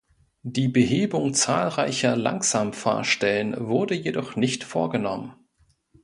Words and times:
Die 0.41 0.67
Behebung 0.67 1.35
zahlreicher 1.35 2.15
Langsamfahrstellen 2.17 3.67
wurde 3.67 3.93
jedoch 3.93 4.35
nicht 4.35 4.63
vorgenommen. 4.63 5.33